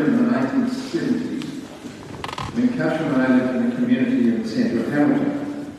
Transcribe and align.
In 0.00 0.16
the 0.16 0.32
1970s 0.32 1.44
when 2.54 2.68
Kasha 2.70 3.04
and 3.04 3.16
I 3.22 3.36
lived 3.36 3.56
in 3.56 3.72
a 3.72 3.74
community 3.74 4.28
in 4.28 4.42
the 4.42 4.48
centre 4.48 4.80
of 4.80 4.90
Hamilton. 4.90 5.74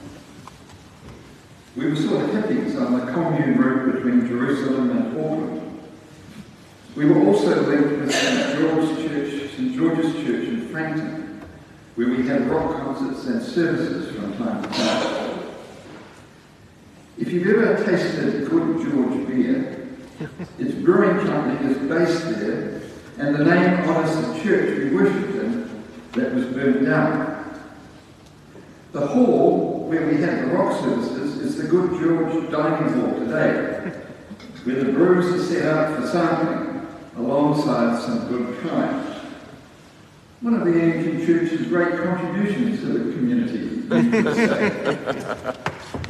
We 1.75 1.89
were 1.89 1.95
sort 1.95 2.25
of 2.25 2.29
hippies 2.29 2.79
on 2.79 2.99
the 2.99 3.11
commune 3.11 3.57
route 3.57 3.95
between 3.95 4.27
Jerusalem 4.27 4.91
and 4.91 5.17
Auckland. 5.17 5.79
We 6.95 7.05
were 7.05 7.25
also 7.25 7.67
linked 7.67 7.99
with 7.99 8.13
St 8.13 8.59
George's 8.59 8.97
Church, 9.07 9.51
St 9.55 9.75
George's 9.75 10.13
Church 10.13 10.47
in 10.49 10.67
Frankton, 10.69 11.41
where 11.95 12.09
we 12.09 12.27
had 12.27 12.47
rock 12.47 12.77
concerts 12.77 13.25
and 13.25 13.41
services 13.41 14.15
from 14.15 14.37
time 14.37 14.61
to 14.61 14.69
time. 14.69 15.39
If 17.17 17.31
you've 17.31 17.47
ever 17.47 17.83
tasted 17.83 18.47
good 18.47 18.87
George 18.87 19.27
beer, 19.27 19.87
its 20.59 20.75
brewing 20.75 21.25
company 21.25 21.71
is 21.71 21.77
based 21.89 22.39
there, 22.39 22.80
and 23.21 23.35
the 23.35 23.45
name 23.45 23.87
honours 23.87 24.15
the 24.15 24.41
church 24.41 24.79
we 24.79 24.85
worshipped 24.95 25.35
in 25.35 25.83
that 26.13 26.33
was 26.33 26.45
burned 26.45 26.87
down. 26.87 27.61
The 28.93 29.05
hall 29.05 29.85
where 29.87 30.07
we 30.07 30.19
had 30.19 30.45
the 30.45 30.47
rock 30.47 30.81
services 30.81 31.37
is 31.37 31.55
the 31.55 31.67
Good 31.67 31.91
George 32.01 32.49
Dining 32.49 32.93
Hall 32.93 33.19
today, 33.19 33.91
where 34.63 34.83
the 34.83 34.91
brews 34.91 35.39
are 35.39 35.43
set 35.53 35.65
up 35.67 35.99
for 35.99 36.07
sampling 36.07 36.87
alongside 37.15 38.01
some 38.01 38.27
good 38.27 38.59
times. 38.67 39.19
One 40.41 40.55
of 40.55 40.65
the 40.65 40.81
Anglican 40.81 41.23
Church's 41.23 41.67
great 41.67 42.03
contributions 42.03 42.79
to 42.79 42.87
the 42.87 43.13
community, 43.13 43.83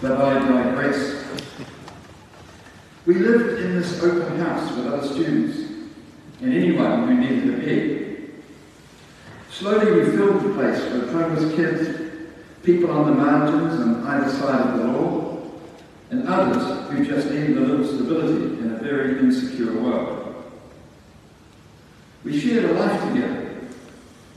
but 0.02 0.12
I 0.14 0.48
digress. 0.48 1.26
We 3.06 3.16
lived 3.16 3.60
in 3.60 3.82
this 3.82 4.02
open 4.02 4.40
house 4.40 4.72
with 4.78 4.88
other 4.88 5.06
students 5.06 5.71
and 6.42 6.54
anyone 6.54 7.08
who 7.08 7.14
needed 7.16 7.54
a 7.54 7.58
bed. 7.58 8.34
Slowly 9.52 9.92
we 9.92 10.12
filled 10.12 10.44
the 10.44 10.54
place 10.54 10.82
with 10.92 11.12
homeless 11.12 11.56
kids, 11.56 12.12
people 12.64 12.92
on 12.92 13.06
the 13.08 13.16
margins 13.16 13.80
on 13.80 14.04
either 14.08 14.30
side 14.30 14.68
of 14.68 14.78
the 14.80 14.86
law, 14.86 15.38
and 16.10 16.28
others 16.28 16.90
who 16.90 17.06
just 17.06 17.30
needed 17.30 17.58
a 17.58 17.62
little 17.62 17.86
stability 17.86 18.60
in 18.60 18.74
a 18.74 18.84
very 18.84 19.20
insecure 19.20 19.80
world. 19.80 20.52
We 22.24 22.40
shared 22.40 22.66
a 22.66 22.74
life 22.74 23.02
together 23.08 23.58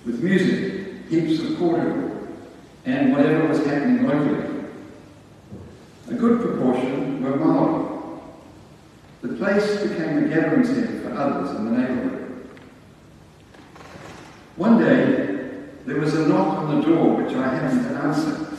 with 0.04 0.22
music, 0.22 1.08
heaps 1.08 1.42
of 1.42 1.58
cordial, 1.58 2.28
and 2.84 3.12
whatever 3.12 3.48
was 3.48 3.64
happening 3.64 4.06
locally. 4.06 4.66
A 6.10 6.14
good 6.14 6.42
proportion 6.42 7.22
were 7.22 7.33
place 9.44 9.82
became 9.82 10.24
a 10.24 10.28
gathering 10.28 10.64
centre 10.64 11.00
for 11.00 11.14
others 11.14 11.50
in 11.56 11.64
the 11.66 11.70
neighbourhood. 11.70 12.48
One 14.56 14.78
day, 14.78 15.50
there 15.84 16.00
was 16.00 16.14
a 16.14 16.26
knock 16.26 16.58
on 16.58 16.80
the 16.80 16.86
door 16.86 17.22
which 17.22 17.34
I 17.34 17.54
happened 17.54 17.82
to 17.82 17.94
answer. 17.96 18.56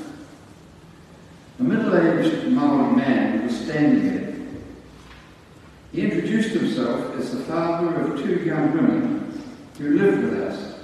A 1.60 1.64
middle-aged 1.64 2.50
Maori 2.50 2.96
man 2.98 3.46
was 3.46 3.58
standing 3.58 4.10
there. 4.10 4.36
He 5.92 6.02
introduced 6.02 6.50
himself 6.50 7.16
as 7.18 7.32
the 7.32 7.44
father 7.46 7.96
of 8.02 8.22
two 8.22 8.44
young 8.44 8.74
women 8.74 9.42
who 9.78 9.98
lived 9.98 10.24
with 10.24 10.42
us, 10.42 10.76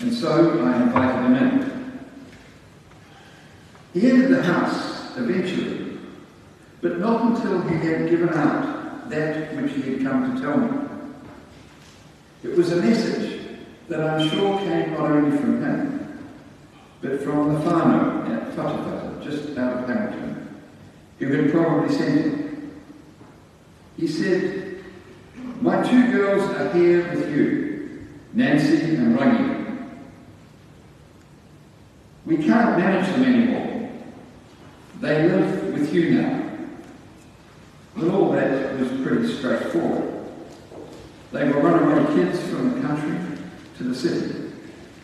and 0.00 0.12
so 0.12 0.64
I 0.64 0.82
invited 0.82 1.24
him 1.24 1.34
in. 1.34 2.00
He 3.92 4.10
entered 4.10 4.30
the 4.30 4.42
house 4.42 5.16
eventually 5.16 5.86
but 6.80 6.98
not 6.98 7.22
until 7.22 7.62
he 7.62 7.74
had 7.86 8.08
given 8.08 8.28
out 8.30 8.75
that 9.10 9.54
which 9.56 9.72
he 9.72 9.82
had 9.82 10.02
come 10.02 10.34
to 10.34 10.42
tell 10.42 10.56
me. 10.56 10.88
It 12.42 12.56
was 12.56 12.72
a 12.72 12.76
message 12.76 13.58
that 13.88 14.00
I'm 14.00 14.28
sure 14.28 14.58
came 14.58 14.92
not 14.92 15.10
only 15.10 15.36
from 15.36 15.62
him, 15.62 16.18
but 17.00 17.22
from 17.22 17.54
the 17.54 17.60
farmer 17.60 18.24
at 18.32 18.52
Whatawhata, 18.52 19.22
just 19.22 19.56
out 19.58 19.82
of 19.82 19.88
Hamilton, 19.88 20.62
who 21.18 21.32
had 21.32 21.52
probably 21.52 21.94
sent 21.94 22.26
it. 22.26 22.58
He 23.96 24.06
said, 24.06 24.84
My 25.60 25.82
two 25.82 26.12
girls 26.12 26.42
are 26.54 26.72
here 26.72 27.08
with 27.14 27.30
you, 27.30 28.06
Nancy 28.32 28.94
and 28.96 29.18
Rangi. 29.18 29.56
We 32.26 32.38
can't 32.38 32.76
manage 32.76 33.08
them 33.12 33.24
anymore. 33.24 33.90
They 35.00 35.28
live 35.28 35.72
with 35.72 35.94
you 35.94 36.10
now. 36.10 36.45
But 37.96 38.08
all 38.08 38.32
that 38.32 38.78
was 38.78 38.88
pretty 39.00 39.32
straightforward. 39.38 40.12
They 41.32 41.48
were 41.48 41.60
runaway 41.60 42.14
kids 42.14 42.40
from 42.48 42.74
the 42.74 42.86
country 42.86 43.38
to 43.78 43.84
the 43.84 43.94
city, 43.94 44.52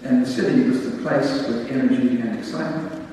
and 0.02 0.24
the 0.24 0.30
city 0.30 0.68
was 0.68 0.90
the 0.90 1.02
place 1.02 1.46
with 1.46 1.70
energy 1.70 2.20
and 2.20 2.38
excitement. 2.38 3.08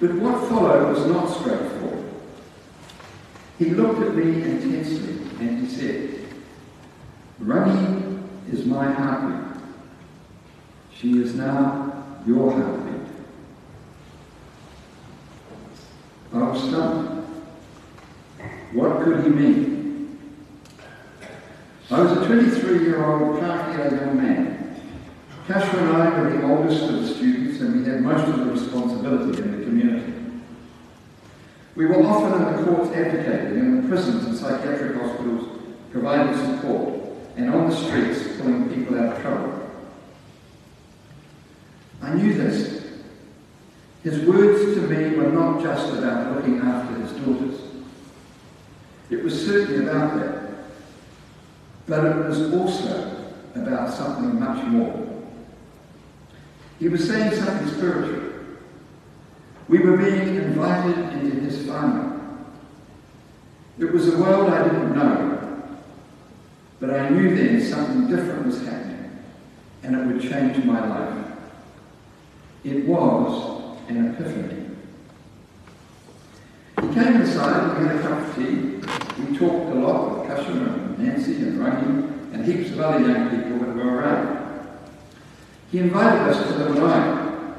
But 0.00 0.14
what 0.14 0.48
followed 0.48 0.94
was 0.94 1.06
not 1.06 1.28
straightforward. 1.28 2.04
He 3.58 3.70
looked 3.70 4.02
at 4.02 4.14
me 4.14 4.42
intensely 4.42 5.14
and 5.40 5.66
he 5.66 5.74
said, 5.74 6.26
Rangi 7.40 8.22
is 8.52 8.66
my 8.66 8.90
heartbeat. 8.90 9.62
She 10.92 11.18
is 11.18 11.34
now 11.34 12.04
your 12.26 12.50
heartbeat. 12.52 13.08
I 16.32 16.38
was 16.38 16.62
stunned. 16.62 17.13
What 18.74 19.04
could 19.04 19.22
he 19.22 19.30
mean? 19.30 20.18
I 21.92 22.00
was 22.00 22.10
a 22.10 22.26
23-year-old, 22.26 23.40
Pākehā 23.40 24.00
young 24.00 24.16
man. 24.16 24.80
Kasha 25.46 25.78
and 25.78 25.96
I 25.96 26.20
were 26.20 26.30
the 26.30 26.42
oldest 26.44 26.82
of 26.82 27.02
the 27.02 27.14
students 27.14 27.60
and 27.60 27.80
we 27.80 27.88
had 27.88 28.00
most 28.00 28.26
of 28.26 28.38
the 28.38 28.46
responsibility 28.46 29.40
in 29.40 29.58
the 29.60 29.64
community. 29.64 30.12
We 31.76 31.86
were 31.86 32.02
often 32.04 32.42
in 32.42 32.56
the 32.56 32.64
courts 32.64 32.90
advocating, 32.96 33.58
in 33.58 33.82
the 33.82 33.88
prisons 33.88 34.24
and 34.24 34.36
psychiatric 34.36 34.96
hospitals 35.00 35.60
providing 35.92 36.34
support, 36.34 37.00
and 37.36 37.54
on 37.54 37.70
the 37.70 37.76
streets 37.76 38.40
pulling 38.40 38.68
people 38.74 38.98
out 38.98 39.14
of 39.14 39.22
trouble. 39.22 39.70
I 42.02 42.14
knew 42.14 42.34
this. 42.34 42.84
His 44.02 44.26
words 44.26 44.74
to 44.74 44.80
me 44.88 45.16
were 45.16 45.30
not 45.30 45.62
just 45.62 45.94
about 45.94 46.34
looking 46.34 46.58
after 46.58 47.00
his 47.00 47.12
daughters. 47.12 47.63
It 49.10 49.22
was 49.22 49.46
certainly 49.46 49.86
about 49.86 50.18
that. 50.18 50.44
But 51.86 52.04
it 52.04 52.26
was 52.26 52.52
also 52.54 53.26
about 53.54 53.92
something 53.92 54.40
much 54.40 54.64
more. 54.66 55.06
He 56.78 56.88
was 56.88 57.06
saying 57.06 57.32
something 57.34 57.68
spiritual. 57.68 58.32
We 59.68 59.78
were 59.78 59.96
being 59.96 60.36
invited 60.36 60.98
into 61.14 61.40
his 61.40 61.66
family. 61.66 62.20
It 63.78 63.92
was 63.92 64.12
a 64.12 64.18
world 64.18 64.50
I 64.50 64.64
didn't 64.64 64.94
know, 64.94 65.66
but 66.80 66.90
I 66.90 67.08
knew 67.08 67.34
then 67.34 67.60
something 67.62 68.08
different 68.08 68.46
was 68.46 68.64
happening, 68.64 69.18
and 69.82 69.96
it 69.96 70.06
would 70.06 70.22
change 70.22 70.64
my 70.64 70.86
life. 70.86 71.26
It 72.62 72.86
was 72.86 73.62
an 73.88 74.14
epiphany. 74.14 74.66
He 76.80 76.94
came 76.94 77.20
inside, 77.20 77.78
we 77.78 77.86
had 77.86 77.96
a 77.96 78.02
cup 78.02 78.28
of 78.28 78.34
tea, 78.36 78.74
we 79.22 79.38
talked 79.38 79.70
a 79.70 79.74
lot 79.74 80.18
with 80.18 80.28
Kasha 80.28 80.50
and 80.50 80.98
And 81.66 82.44
heaps 82.44 82.70
of 82.70 82.80
other 82.80 83.00
young 83.00 83.30
people 83.30 83.58
that 83.60 83.74
were 83.74 83.96
around. 83.96 84.68
He 85.70 85.78
invited 85.78 86.28
us 86.28 86.46
to 86.46 86.58
the 86.58 86.70
marae. 86.70 87.56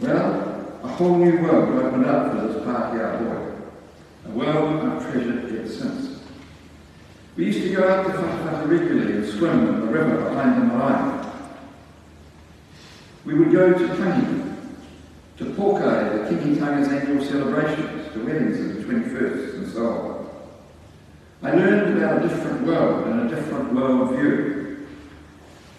Well, 0.00 0.78
a 0.82 0.88
whole 0.88 1.16
new 1.16 1.42
world 1.42 1.68
opened 1.84 2.06
up 2.06 2.32
for 2.32 2.46
this 2.46 2.62
Pākehā 2.64 3.18
boy, 3.24 3.52
a 4.26 4.30
world 4.30 4.88
I've 4.88 5.02
treasured 5.02 5.44
ever 5.46 5.68
since. 5.68 6.20
We 7.36 7.46
used 7.46 7.62
to 7.62 7.74
go 7.74 7.88
out 7.88 8.06
to 8.06 8.12
Whatawhata 8.12 8.68
regularly 8.68 9.12
and 9.12 9.26
swim 9.26 9.68
in 9.68 9.80
the 9.80 9.86
river 9.86 10.28
behind 10.28 10.62
the 10.62 10.66
marae. 10.66 11.32
We 13.24 13.34
would 13.34 13.52
go 13.52 13.72
to 13.72 13.88
Tangi, 13.96 14.54
to 15.38 15.44
Poukai, 15.44 16.28
the 16.28 16.34
Kingitanga's 16.34 16.88
annual 16.88 17.24
celebrations, 17.24 18.12
to 18.12 18.24
weddings 18.24 18.58
of 18.58 18.76
the 18.76 18.82
21st, 18.94 19.54
and 19.54 19.72
so 19.72 19.86
on. 19.86 20.17
I 21.40 21.52
learned 21.52 21.96
about 21.96 22.24
a 22.24 22.28
different 22.28 22.66
world 22.66 23.06
and 23.06 23.30
a 23.30 23.34
different 23.36 23.72
world 23.72 24.10
view. 24.10 24.88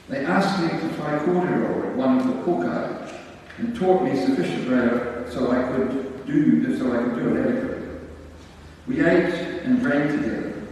They 0.07 0.23
asked 0.25 0.61
me 0.61 0.69
to 0.69 0.95
whaikōrero 0.95 1.89
at 1.89 1.95
one 1.97 2.17
of 2.17 2.27
the 2.27 2.33
poukai 2.43 3.13
and 3.57 3.75
taught 3.75 4.03
me 4.03 4.15
sufficient 4.15 4.69
reo 4.69 5.29
so 5.29 5.51
I 5.51 5.63
could 5.63 6.25
do 6.25 6.77
so 6.77 6.93
I 6.93 7.03
could 7.03 7.15
do 7.15 7.35
it 7.35 7.45
adequately. 7.45 7.87
We 8.87 9.05
ate 9.05 9.33
and 9.63 9.81
drank 9.81 10.11
together, 10.11 10.63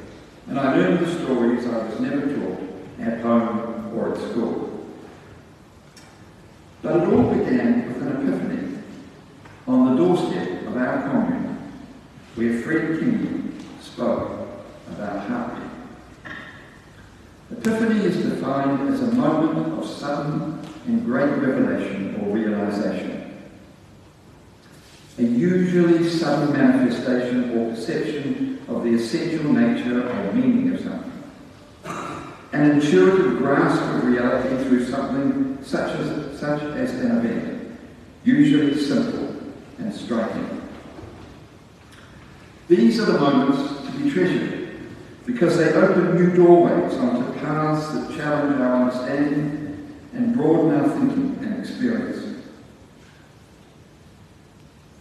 and 0.48 0.58
I 0.58 0.76
learned 0.76 1.06
the 1.06 1.24
stories 1.24 1.66
I 1.66 1.86
was 1.86 2.00
never 2.00 2.22
taught 2.22 2.60
at 3.02 3.20
home 3.20 3.94
or 3.94 4.14
at 4.14 4.18
school. 4.18 4.88
But 6.82 6.96
it 6.96 7.14
all 7.14 7.36
began 7.36 7.88
with 7.90 8.02
an 8.04 8.22
epiphany 8.22 8.78
on 9.68 9.92
the 9.92 10.02
doorstep 10.02 10.66
of 10.68 10.78
our 10.78 11.02
commune, 11.02 11.58
where 12.36 12.62
Fred 12.62 13.00
King 13.00 13.60
spoke 13.82 14.47
about 14.92 15.28
heartbeat. 15.28 15.68
Epiphany 17.52 18.06
is 18.06 18.18
defined 18.18 18.94
as 18.94 19.02
a 19.02 19.12
moment 19.14 19.80
of 19.80 19.90
sudden 19.90 20.60
and 20.86 21.06
great 21.06 21.30
revelation 21.30 22.16
or 22.22 22.34
realization. 22.34 23.18
A 25.18 25.24
usually 25.24 26.08
sudden 26.08 26.54
manifestation 26.54 27.58
or 27.58 27.74
perception 27.74 28.60
of 28.68 28.84
the 28.84 28.94
essential 28.94 29.52
nature 29.52 30.10
or 30.10 30.34
meaning 30.34 30.74
of 30.74 30.82
something. 30.82 31.12
An 32.54 32.72
intuitive 32.72 33.38
grasp 33.38 33.82
of 33.82 34.04
reality 34.06 34.64
through 34.66 34.86
something 34.86 35.58
such 35.64 35.98
as, 36.00 36.40
such 36.40 36.62
as 36.62 36.94
an 36.96 37.18
event, 37.18 37.80
usually 38.24 38.80
simple 38.80 39.36
and 39.80 39.94
striking. 39.94 40.62
These 42.68 43.00
are 43.00 43.06
the 43.06 43.20
moments 43.20 43.86
to 43.86 43.92
be 43.98 44.12
treasured 44.12 44.57
because 45.28 45.58
they 45.58 45.74
open 45.74 46.16
new 46.16 46.34
doorways 46.34 46.94
onto 46.96 47.38
paths 47.42 47.94
that 47.94 48.18
challenge 48.18 48.60
our 48.62 48.84
understanding 48.84 49.94
and 50.14 50.34
broaden 50.34 50.80
our 50.80 50.90
thinking 50.90 51.38
and 51.42 51.60
experience. 51.60 52.42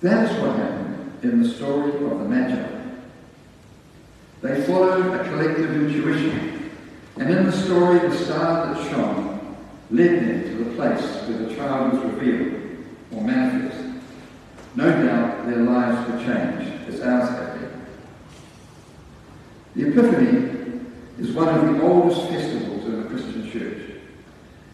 That 0.03 0.31
is 0.31 0.43
what 0.43 0.57
happened 0.57 1.13
in 1.23 1.43
the 1.43 1.49
story 1.49 1.93
of 1.93 2.19
the 2.19 2.29
Magi. 2.29 2.69
They 4.43 4.63
followed 4.67 5.15
a 5.15 5.25
collective 5.25 5.71
intuition, 5.71 6.73
and 7.19 7.31
in 7.31 7.47
the 7.47 7.53
story, 7.53 8.01
the 8.01 8.15
star 8.17 8.75
that 8.75 8.91
shone 8.91 9.57
led 9.93 10.21
them 10.21 10.43
to 10.43 10.65
the 10.65 10.75
place 10.75 11.03
where 11.29 11.39
the 11.39 11.55
child 11.55 11.93
was 11.93 12.13
revealed 12.13 12.85
or 13.13 13.23
manifest. 13.23 13.81
No 14.75 14.91
doubt 14.91 15.47
their 15.47 15.59
lives 15.59 16.11
were 16.11 16.19
changed, 16.19 16.89
as 16.89 17.01
ours. 17.01 17.46
The 19.77 19.89
Epiphany 19.89 20.81
is 21.19 21.33
one 21.33 21.49
of 21.49 21.67
the 21.67 21.83
oldest 21.83 22.31
festivals 22.31 22.87
in 22.87 23.03
the 23.03 23.09
Christian 23.11 23.51
church. 23.51 24.01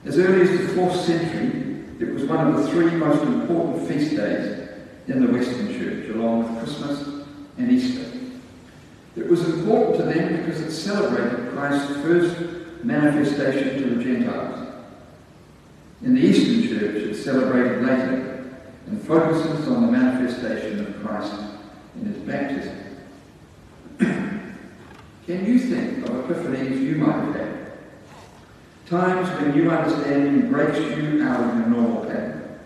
As 0.04 0.16
early 0.16 0.42
as 0.42 0.50
the 0.50 0.80
4th 0.80 0.94
century, 1.04 1.84
it 1.98 2.14
was 2.14 2.22
one 2.24 2.46
of 2.46 2.62
the 2.62 2.70
three 2.70 2.92
most 2.92 3.20
important 3.24 3.88
feast 3.88 4.14
days 4.14 4.68
in 5.08 5.26
the 5.26 5.32
Western 5.32 5.76
Church, 5.76 6.08
along 6.10 6.54
with 6.54 6.62
Christmas 6.62 7.24
and 7.58 7.72
Easter. 7.72 8.12
It 9.16 9.26
was 9.28 9.44
important 9.44 9.96
to 9.96 10.02
them 10.04 10.36
because 10.36 10.60
it 10.60 10.70
celebrated 10.70 11.52
Christ's 11.52 11.96
first 12.02 12.84
manifestation 12.84 13.82
to 13.82 13.94
the 13.96 14.04
Gentiles. 14.04 14.68
In 16.02 16.14
the 16.14 16.20
Eastern 16.20 16.78
Church, 16.78 16.94
it's 16.94 17.24
celebrated 17.24 17.82
later 17.82 18.54
and 18.86 19.02
focuses 19.02 19.66
on 19.66 19.86
the 19.86 19.92
manifestation 19.92 20.78
of 20.86 21.04
Christ 21.04 21.34
in 21.96 22.06
his 22.06 22.18
baptism. 22.18 22.81
Can 25.26 25.46
you 25.46 25.58
think 25.58 25.98
of 26.08 26.26
epiphanies 26.26 26.82
you 26.82 26.96
might 26.96 27.14
have 27.14 27.34
had? 27.34 27.72
Times 28.86 29.28
when 29.40 29.56
new 29.56 29.70
understanding 29.70 30.50
breaks 30.50 30.78
you 30.78 31.22
out 31.22 31.40
of 31.40 31.56
your 31.58 31.66
normal 31.68 32.04
pattern. 32.06 32.58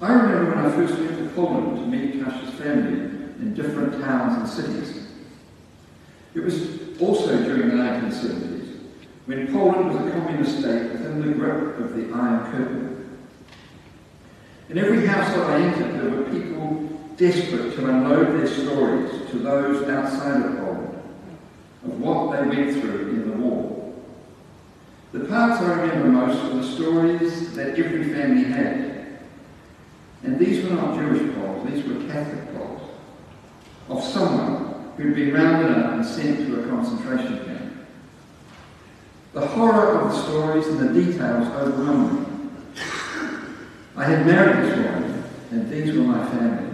I 0.00 0.12
remember 0.12 0.56
when 0.56 0.64
I 0.64 0.70
first 0.70 0.98
went 0.98 1.18
to 1.18 1.34
Poland 1.34 1.76
to 1.76 1.86
meet 1.86 2.24
Kasha's 2.24 2.54
family 2.54 3.00
in 3.40 3.52
different 3.54 4.02
towns 4.02 4.38
and 4.38 4.48
cities. 4.48 5.06
It 6.34 6.40
was 6.40 6.98
also 6.98 7.44
during 7.44 7.68
the 7.68 7.74
1970s, 7.74 8.78
when 9.26 9.52
Poland 9.52 9.88
was 9.90 10.06
a 10.06 10.10
communist 10.12 10.60
state 10.60 10.92
within 10.92 11.20
the 11.20 11.34
grip 11.34 11.78
of 11.78 11.94
the 11.94 12.10
Iron 12.14 12.50
Curtain. 12.50 13.18
In 14.70 14.78
every 14.78 15.06
household 15.06 15.50
I 15.50 15.60
entered, 15.60 16.00
there 16.00 16.10
were 16.10 16.30
people 16.30 16.81
desperate 17.22 17.76
to 17.76 17.88
unload 17.88 18.36
their 18.36 18.48
stories 18.48 19.30
to 19.30 19.38
those 19.38 19.88
outside 19.88 20.44
of 20.44 20.58
Poland 20.58 21.02
of 21.84 22.00
what 22.00 22.32
they 22.32 22.48
went 22.48 22.80
through 22.80 23.10
in 23.10 23.30
the 23.30 23.36
war. 23.36 23.94
The 25.12 25.20
parts 25.26 25.62
I 25.62 25.82
remember 25.82 26.08
most 26.08 26.42
were 26.42 26.60
the 26.60 26.66
stories 26.66 27.54
that 27.54 27.78
every 27.78 28.12
family 28.12 28.44
had. 28.44 29.20
And 30.24 30.36
these 30.36 30.64
were 30.64 30.74
not 30.74 30.96
Jewish 30.96 31.32
Poles, 31.36 31.70
these 31.70 31.84
were 31.84 32.12
Catholic 32.12 32.56
Poles, 32.56 32.90
of 33.88 34.02
someone 34.02 34.92
who'd 34.96 35.14
been 35.14 35.32
rounded 35.32 35.78
up 35.78 35.92
and 35.92 36.04
sent 36.04 36.38
to 36.48 36.60
a 36.60 36.68
concentration 36.68 37.44
camp. 37.44 37.72
The 39.32 39.46
horror 39.46 40.00
of 40.00 40.10
the 40.10 40.22
stories 40.24 40.66
and 40.66 40.80
the 40.80 41.04
details 41.04 41.46
overwhelmed 41.48 42.20
me. 42.20 42.50
I 43.96 44.04
had 44.06 44.26
married 44.26 44.64
this 44.64 44.76
woman, 44.76 45.24
and 45.52 45.70
these 45.70 45.96
were 45.96 46.02
my 46.02 46.28
family. 46.28 46.71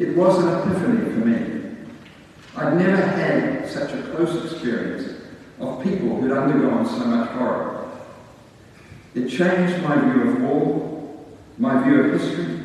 It 0.00 0.16
was 0.16 0.42
an 0.42 0.48
epiphany 0.48 1.12
for 1.12 1.26
me. 1.26 1.76
I'd 2.56 2.78
never 2.78 2.96
had 2.96 3.68
such 3.68 3.92
a 3.92 4.02
close 4.04 4.50
experience 4.50 5.20
of 5.58 5.84
people 5.84 6.16
who'd 6.16 6.32
undergone 6.32 6.86
so 6.86 7.04
much 7.04 7.28
horror. 7.32 7.86
It 9.14 9.28
changed 9.28 9.82
my 9.82 10.00
view 10.00 10.22
of 10.22 10.40
war, 10.40 11.26
my 11.58 11.84
view 11.84 12.00
of 12.00 12.18
history, 12.18 12.62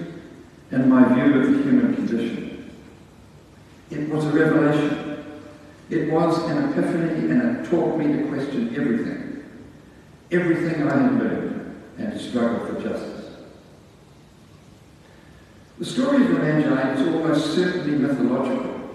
and 0.72 0.90
my 0.90 1.14
view 1.14 1.42
of 1.42 1.52
the 1.52 1.64
human 1.64 1.94
condition. 1.94 2.72
It 3.92 4.08
was 4.08 4.24
a 4.24 4.30
revelation. 4.30 5.26
It 5.90 6.14
was 6.14 6.42
an 6.50 6.70
epiphany 6.72 7.32
and 7.32 7.58
it 7.58 7.70
taught 7.70 7.98
me 7.98 8.14
to 8.14 8.30
question 8.30 8.74
everything. 8.78 9.44
Everything 10.32 10.88
I 10.88 11.02
had 11.02 11.20
learned 11.20 11.84
and 11.98 12.14
to 12.14 12.20
struggle 12.20 12.66
for 12.66 12.82
justice. 12.82 13.15
The 15.86 15.92
story 15.92 16.24
of 16.24 16.32
Magi 16.32 16.94
is 16.94 17.08
almost 17.08 17.54
certainly 17.54 18.00
mythological, 18.00 18.90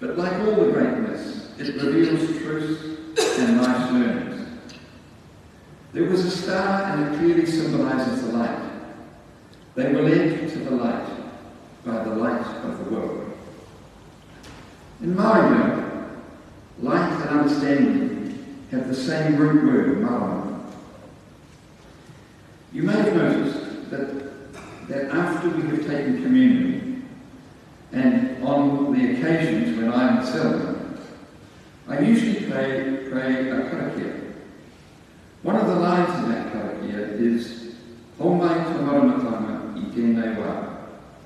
but 0.00 0.18
like 0.18 0.32
all 0.40 0.56
the 0.56 0.72
great 0.72 0.98
myths, 0.98 1.52
it 1.56 1.80
reveals 1.80 2.42
truths 2.42 3.38
and 3.38 3.56
nice 3.58 3.92
learnings. 3.92 4.48
There 5.92 6.10
was 6.10 6.24
a 6.24 6.30
star 6.32 6.82
and 6.82 7.14
it 7.14 7.18
clearly 7.18 7.46
symbolizes 7.46 8.22
the 8.22 8.38
light. 8.38 8.72
They 9.76 9.92
were 9.92 10.02
led 10.02 10.50
to 10.50 10.58
the 10.58 10.72
light 10.72 11.06
by 11.84 12.02
the 12.02 12.16
light 12.16 12.44
of 12.64 12.84
the 12.84 12.90
world. 12.90 13.32
In 15.02 15.14
Maori, 15.14 15.80
light 16.80 17.12
and 17.20 17.38
understanding 17.38 18.66
have 18.72 18.88
the 18.88 18.96
same 18.96 19.36
root 19.36 19.64
word, 19.64 20.00
marama. 20.00 20.64
You 22.72 22.82
may 22.82 22.94
have 22.94 23.14
noticed 23.14 23.90
that 23.90 24.26
that 24.88 25.10
after 25.10 25.48
we 25.48 25.62
have 25.68 25.86
taken 25.86 26.22
communion, 26.22 27.08
and 27.92 28.42
on 28.44 28.92
the 28.92 29.12
occasions 29.12 29.76
when 29.76 29.92
I 29.92 30.18
am 30.18 30.26
celebrating, 30.26 30.98
I 31.88 32.00
usually 32.00 32.50
pray, 32.50 33.08
pray 33.10 33.50
a 33.50 33.70
karakia. 33.70 34.34
One 35.42 35.56
of 35.56 35.66
the 35.66 35.76
lines 35.76 36.24
in 36.24 36.30
that 36.32 36.52
karakia 36.52 37.20
is 37.20 37.74
Homai 38.18 38.64
Tamaramatanga 38.64 39.56
i 39.96 40.38
wa, 40.38 40.76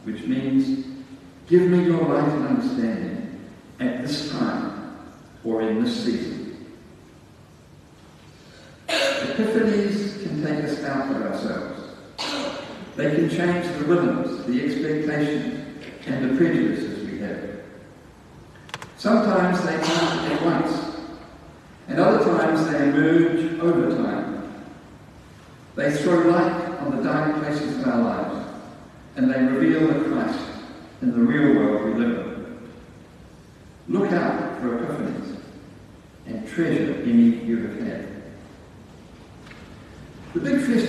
which 0.05 0.23
means, 0.23 0.87
give 1.49 1.63
me 1.63 1.85
your 1.85 2.03
light 2.03 2.29
and 2.29 2.47
understanding 2.47 3.51
at 3.81 4.03
this 4.03 4.31
time 4.31 4.97
or 5.45 5.63
in 5.63 5.83
this 5.83 6.05
season. 6.05 6.67
Epiphanies 8.89 10.23
can 10.23 10.45
take 10.45 10.65
us 10.65 10.83
out 10.85 11.15
of 11.15 11.23
ourselves. 11.23 11.70
They 13.01 13.15
can 13.15 13.31
change 13.31 13.65
the 13.79 13.85
rhythms, 13.87 14.45
the 14.45 14.63
expectations, 14.63 15.65
and 16.05 16.31
the 16.31 16.37
prejudices 16.37 17.11
we 17.11 17.19
have. 17.21 17.61
Sometimes 18.99 19.59
they 19.65 19.79
come 19.79 20.19
at 20.31 20.43
once, 20.43 20.97
and 21.89 21.99
other 21.99 22.23
times 22.23 22.71
they 22.71 22.91
emerge 22.91 23.59
over 23.59 23.97
time. 23.97 24.53
They 25.77 25.97
throw 25.97 26.29
light 26.29 26.53
on 26.81 26.95
the 26.95 27.03
dark 27.03 27.43
places 27.43 27.79
of 27.79 27.89
our 27.89 28.03
lives, 28.03 28.47
and 29.17 29.33
they 29.33 29.45
reveal 29.45 29.87
the 29.87 30.11
Christ 30.11 30.45
in 31.01 31.13
the 31.13 31.21
real 31.21 31.57
world 31.57 31.85
we 31.87 32.05
live 32.05 32.19
in. 32.19 32.69
Look 33.89 34.13
out 34.13 34.61
for 34.61 34.77
epiphanies 34.77 35.37
and 36.27 36.47
treasure 36.47 37.01
any 37.05 37.47
you 37.47 37.67
have 37.67 37.81
had. 37.81 38.10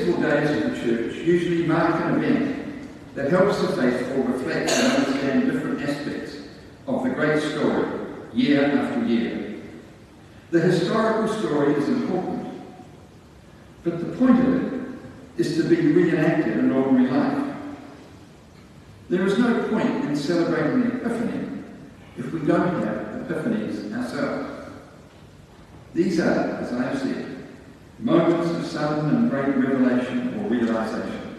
Festival 0.02 0.24
days 0.24 0.64
of 0.64 0.72
the 0.72 0.82
church 0.82 1.16
usually 1.18 1.68
mark 1.68 2.04
an 2.04 2.24
event 2.24 2.90
that 3.14 3.30
helps 3.30 3.62
the 3.62 3.68
faithful 3.68 4.24
reflect 4.24 4.72
and 4.72 4.94
understand 4.94 5.52
different 5.52 5.80
aspects 5.80 6.38
of 6.88 7.04
the 7.04 7.12
great 7.12 7.40
story 7.40 7.88
year 8.34 8.66
after 8.66 9.06
year. 9.06 9.62
The 10.50 10.60
historical 10.60 11.28
story 11.28 11.76
is 11.76 11.88
important, 11.88 12.50
but 13.84 14.00
the 14.00 14.18
point 14.18 14.40
of 14.40 14.74
it 14.74 14.90
is 15.38 15.56
to 15.58 15.70
be 15.70 15.94
reenacted 15.94 16.58
in 16.58 16.72
ordinary 16.72 17.12
life. 17.12 17.56
There 19.08 19.24
is 19.28 19.38
no 19.38 19.68
point 19.68 20.06
in 20.06 20.16
celebrating 20.16 20.82
the 20.82 20.96
Epiphany 20.96 21.64
if 22.18 22.34
we 22.34 22.40
don't 22.40 22.84
have 22.84 23.28
epiphanies 23.28 23.96
ourselves. 23.96 24.72
These 25.94 26.20
are, 26.22 26.58
as 26.60 26.74
I 26.74 26.84
have 26.86 27.00
said, 27.00 27.31
moments 28.02 28.50
of 28.52 28.66
sudden 28.66 29.16
and 29.16 29.30
great 29.30 29.56
revelation 29.56 30.40
or 30.40 30.50
realization. 30.50 31.36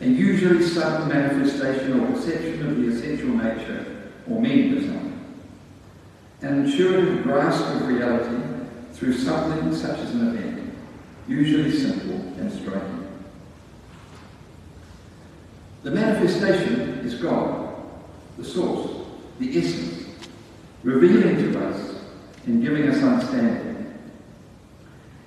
a 0.00 0.06
usually 0.06 0.62
sudden 0.62 1.08
manifestation 1.08 2.00
or 2.00 2.12
perception 2.12 2.66
of 2.68 2.76
the 2.76 2.88
essential 2.88 3.28
nature 3.28 4.10
or 4.28 4.40
meaning 4.40 4.76
of 4.76 4.84
something, 4.84 5.36
an 6.42 6.64
intuitive 6.66 7.22
grasp 7.22 7.64
of 7.66 7.88
reality 7.88 8.42
through 8.92 9.14
something 9.14 9.74
such 9.74 9.98
as 10.00 10.14
an 10.14 10.28
event, 10.28 10.74
usually 11.26 11.72
simple 11.72 12.16
and 12.38 12.52
striking. 12.52 13.08
The 15.82 15.92
manifestation 15.92 16.98
is 17.06 17.14
God, 17.14 17.74
the 18.36 18.44
source, 18.44 19.06
the 19.38 19.58
essence, 19.58 20.04
revealing 20.82 21.36
to 21.36 21.68
us 21.68 21.94
and 22.44 22.62
giving 22.62 22.88
us 22.88 23.02
understanding. 23.02 23.75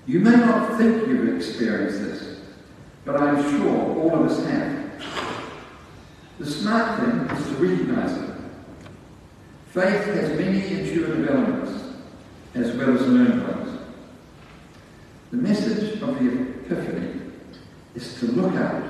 You 0.10 0.20
may 0.22 0.32
not 0.32 0.76
think 0.80 1.08
you've 1.08 1.38
experienced 1.38 2.02
this, 2.02 2.40
but 3.06 3.22
I'm 3.22 3.44
sure 3.44 3.96
all 3.96 4.16
of 4.16 4.32
us 4.32 4.44
have. 4.44 5.04
The 6.40 6.48
smart 6.48 7.00
thing 7.00 7.38
is 7.38 7.46
to 7.46 7.54
recognize 7.64 8.18
it. 8.18 8.36
Faith 9.68 10.06
has 10.06 10.30
many 10.40 10.66
intuitive 10.66 11.30
elements 11.30 11.94
as 12.56 12.76
well 12.76 12.96
as 12.98 13.06
learned 13.06 13.44
ones. 13.44 13.82
The 15.30 15.38
message 15.38 16.02
of 16.02 16.18
the 16.18 16.42
Epiphany 16.66 17.22
is 17.94 18.16
to 18.16 18.32
look 18.32 18.56
out 18.56 18.84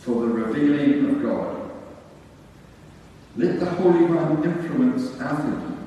for 0.00 0.26
the 0.26 0.26
revealing 0.26 1.08
of 1.08 1.22
God. 1.22 1.70
Let 3.34 3.60
the 3.60 3.66
Holy 3.66 4.04
One 4.04 4.44
influence 4.44 5.18
our 5.22 5.40
thinking 5.40 5.80